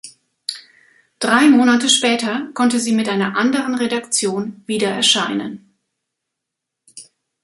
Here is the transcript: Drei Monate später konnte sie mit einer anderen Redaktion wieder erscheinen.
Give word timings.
Drei 1.19 1.47
Monate 1.49 1.87
später 1.87 2.49
konnte 2.55 2.79
sie 2.79 2.91
mit 2.91 3.07
einer 3.07 3.37
anderen 3.37 3.75
Redaktion 3.75 4.63
wieder 4.65 4.89
erscheinen. 4.89 5.77